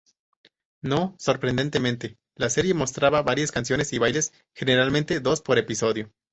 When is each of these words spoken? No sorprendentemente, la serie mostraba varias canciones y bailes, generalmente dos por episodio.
No 0.81 1.13
sorprendentemente, 1.19 2.17
la 2.35 2.49
serie 2.49 2.73
mostraba 2.73 3.21
varias 3.21 3.51
canciones 3.51 3.93
y 3.93 3.99
bailes, 3.99 4.33
generalmente 4.51 5.19
dos 5.19 5.41
por 5.43 5.59
episodio. 5.59 6.11